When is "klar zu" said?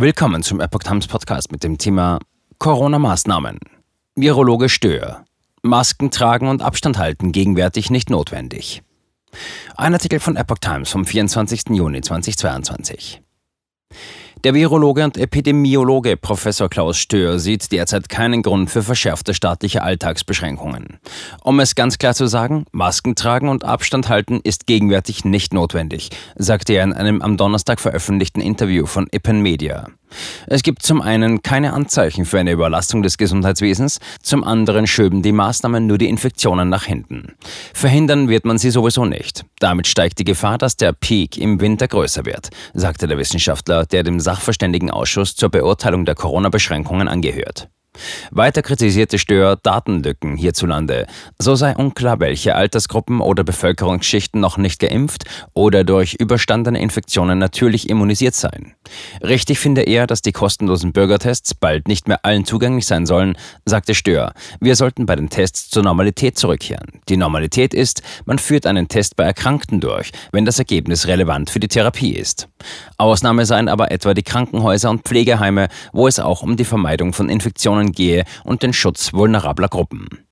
21.98-22.26